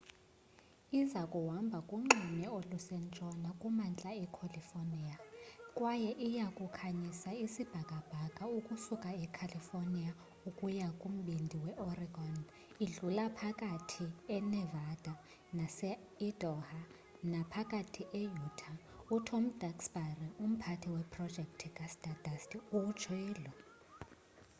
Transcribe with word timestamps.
iza 0.99 1.21
kuhamba 1.33 1.77
kunxweme 1.89 2.45
olusentshona 2.57 3.49
kumantla 3.61 4.09
ecalifornia 4.23 5.15
kwaye 5.77 6.11
iya 6.27 6.47
kukhanyisa 6.57 7.29
isibhakabhaka 7.45 8.43
ukusuka 8.57 9.09
ecalifornia 9.25 10.11
ukuya 10.49 10.87
kumbindi 11.01 11.55
weoregon 11.65 12.35
idlule 12.83 13.25
phakathi 13.37 14.05
enevada 14.35 15.13
naseidaho 15.57 16.77
naphakathi 17.31 18.03
e-utah 18.21 18.77
utom 19.15 19.43
duxbury 19.61 20.27
umphathi 20.45 20.87
weprojekthi 20.95 21.67
kastardust 21.77 22.51
utshilo 22.79 23.51